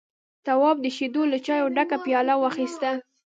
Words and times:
تواب 0.45 0.77
د 0.81 0.85
شيدو 0.95 1.21
له 1.31 1.37
چايو 1.45 1.73
ډکه 1.75 1.97
پياله 2.05 2.33
واخيسته. 2.39 2.89